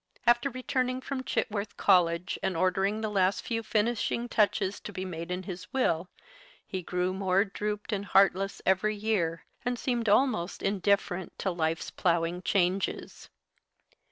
After 0.25 0.49
returning 0.49 0.99
from 0.99 1.21
Chitworth 1.23 1.77
College, 1.77 2.39
and 2.41 2.57
ordering 2.57 3.01
the 3.01 3.09
last 3.11 3.43
few 3.43 3.61
finishing 3.61 4.27
touches 4.27 4.79
to 4.79 4.91
be 4.91 5.05
made 5.05 5.29
in 5.29 5.43
his 5.43 5.71
will, 5.71 6.09
he 6.65 6.81
grew 6.81 7.13
more 7.13 7.45
drooped 7.45 7.93
and 7.93 8.05
heartless 8.07 8.63
every 8.65 8.95
year, 8.95 9.45
and 9.63 9.77
seemed 9.77 10.09
almost 10.09 10.63
indifferent 10.63 11.37
to 11.37 11.51
life's 11.51 11.91
ploughing 11.91 12.41
changes. 12.41 13.29